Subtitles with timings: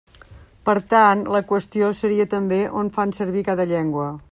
[0.69, 4.11] Per tant, la qüestió seria també on fan servir cada llengua.